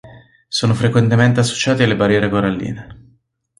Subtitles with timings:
[0.47, 3.17] Sono frequentemente associati alle barriere coralline.